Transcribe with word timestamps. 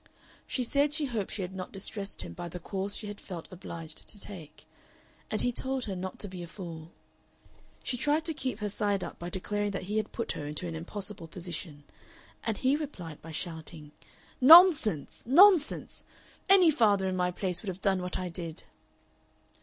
She 0.47 0.63
said 0.63 0.95
she 0.95 1.05
hoped 1.05 1.29
she 1.31 1.43
had 1.43 1.53
not 1.53 1.71
distressed 1.71 2.23
him 2.23 2.33
by 2.33 2.49
the 2.49 2.59
course 2.59 2.95
she 2.95 3.05
had 3.05 3.21
felt 3.21 3.47
obliged 3.51 4.07
to 4.07 4.19
take, 4.19 4.65
and 5.29 5.41
he 5.41 5.51
told 5.51 5.85
her 5.85 5.95
not 5.95 6.17
to 6.21 6.27
be 6.27 6.41
a 6.41 6.47
fool. 6.47 6.89
She 7.83 7.97
tried 7.97 8.25
to 8.25 8.33
keep 8.33 8.61
her 8.61 8.67
side 8.69 9.03
up 9.03 9.19
by 9.19 9.29
declaring 9.29 9.69
that 9.73 9.83
he 9.83 9.97
had 9.97 10.11
put 10.11 10.31
her 10.31 10.47
into 10.47 10.67
an 10.67 10.73
impossible 10.73 11.27
position, 11.27 11.83
and 12.43 12.57
he 12.57 12.75
replied 12.75 13.21
by 13.21 13.29
shouting, 13.29 13.91
"Nonsense! 14.41 15.23
Nonsense! 15.27 16.03
Any 16.49 16.71
father 16.71 17.07
in 17.07 17.15
my 17.15 17.29
place 17.29 17.61
would 17.61 17.67
have 17.69 17.79
done 17.83 18.01
what 18.01 18.17
I 18.17 18.27
did." 18.27 18.63